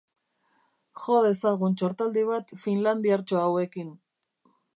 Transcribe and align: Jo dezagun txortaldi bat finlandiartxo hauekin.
Jo 1.03 1.17
dezagun 1.25 1.77
txortaldi 1.81 2.25
bat 2.31 2.55
finlandiartxo 2.63 3.43
hauekin. 3.45 3.95